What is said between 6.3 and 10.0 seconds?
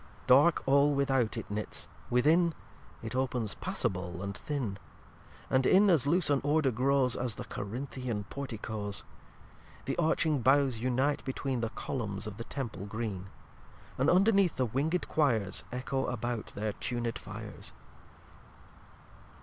an order grows, As the Corinthean Porticoes. The